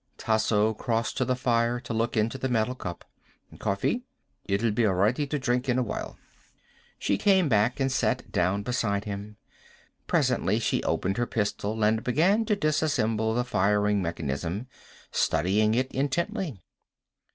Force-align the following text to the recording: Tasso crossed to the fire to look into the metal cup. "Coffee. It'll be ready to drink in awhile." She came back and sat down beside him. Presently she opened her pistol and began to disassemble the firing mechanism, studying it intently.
Tasso 0.17 0.73
crossed 0.73 1.15
to 1.17 1.25
the 1.25 1.35
fire 1.35 1.79
to 1.81 1.93
look 1.93 2.17
into 2.17 2.39
the 2.39 2.49
metal 2.49 2.73
cup. 2.73 3.05
"Coffee. 3.59 4.01
It'll 4.45 4.71
be 4.71 4.83
ready 4.87 5.27
to 5.27 5.37
drink 5.37 5.69
in 5.69 5.77
awhile." 5.77 6.17
She 6.97 7.19
came 7.19 7.47
back 7.47 7.79
and 7.79 7.91
sat 7.91 8.31
down 8.31 8.63
beside 8.63 9.05
him. 9.05 9.37
Presently 10.07 10.57
she 10.57 10.81
opened 10.85 11.17
her 11.17 11.27
pistol 11.27 11.83
and 11.83 12.03
began 12.03 12.45
to 12.45 12.55
disassemble 12.55 13.35
the 13.35 13.43
firing 13.43 14.01
mechanism, 14.01 14.65
studying 15.11 15.75
it 15.75 15.91
intently. 15.91 16.59